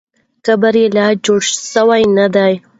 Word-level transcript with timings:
قبر 0.45 0.73
یې 0.81 0.87
لا 0.95 1.07
جوړ 1.25 1.41
سوی 1.73 2.01
نه 2.17 2.25
دی. 2.35 2.53